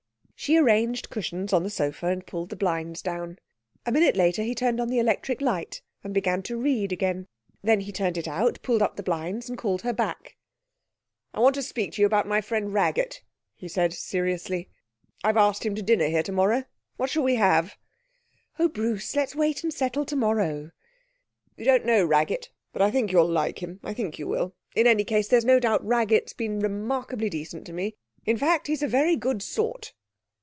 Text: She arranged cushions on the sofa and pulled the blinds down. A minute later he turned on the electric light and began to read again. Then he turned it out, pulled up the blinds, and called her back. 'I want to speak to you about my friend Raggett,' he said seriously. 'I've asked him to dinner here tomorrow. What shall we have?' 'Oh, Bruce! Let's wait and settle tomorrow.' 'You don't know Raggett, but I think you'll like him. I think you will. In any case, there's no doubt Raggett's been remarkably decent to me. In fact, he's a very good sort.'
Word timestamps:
She 0.35 0.57
arranged 0.57 1.11
cushions 1.11 1.53
on 1.53 1.61
the 1.61 1.69
sofa 1.69 2.07
and 2.07 2.25
pulled 2.25 2.49
the 2.49 2.55
blinds 2.55 3.03
down. 3.03 3.37
A 3.85 3.91
minute 3.91 4.15
later 4.15 4.41
he 4.41 4.55
turned 4.55 4.79
on 4.81 4.87
the 4.89 4.97
electric 4.97 5.39
light 5.39 5.83
and 6.03 6.15
began 6.15 6.41
to 6.41 6.57
read 6.57 6.91
again. 6.91 7.27
Then 7.61 7.81
he 7.81 7.91
turned 7.91 8.17
it 8.17 8.27
out, 8.27 8.59
pulled 8.63 8.81
up 8.81 8.95
the 8.95 9.03
blinds, 9.03 9.47
and 9.49 9.55
called 9.55 9.83
her 9.83 9.93
back. 9.93 10.37
'I 11.35 11.41
want 11.41 11.53
to 11.57 11.61
speak 11.61 11.91
to 11.93 12.01
you 12.01 12.07
about 12.07 12.25
my 12.27 12.41
friend 12.41 12.73
Raggett,' 12.73 13.21
he 13.53 13.67
said 13.67 13.93
seriously. 13.93 14.67
'I've 15.23 15.37
asked 15.37 15.63
him 15.63 15.75
to 15.75 15.83
dinner 15.83 16.07
here 16.07 16.23
tomorrow. 16.23 16.63
What 16.97 17.11
shall 17.11 17.21
we 17.21 17.35
have?' 17.35 17.77
'Oh, 18.57 18.67
Bruce! 18.67 19.15
Let's 19.15 19.35
wait 19.35 19.63
and 19.63 19.71
settle 19.71 20.05
tomorrow.' 20.05 20.71
'You 21.55 21.65
don't 21.65 21.85
know 21.85 22.03
Raggett, 22.03 22.49
but 22.73 22.81
I 22.81 22.89
think 22.89 23.11
you'll 23.11 23.29
like 23.29 23.61
him. 23.61 23.79
I 23.83 23.93
think 23.93 24.17
you 24.17 24.25
will. 24.27 24.55
In 24.75 24.87
any 24.87 25.03
case, 25.03 25.27
there's 25.27 25.45
no 25.45 25.59
doubt 25.59 25.85
Raggett's 25.85 26.33
been 26.33 26.59
remarkably 26.61 27.29
decent 27.29 27.67
to 27.67 27.73
me. 27.73 27.93
In 28.25 28.37
fact, 28.37 28.65
he's 28.65 28.81
a 28.81 28.87
very 28.87 29.15
good 29.15 29.43
sort.' 29.43 29.93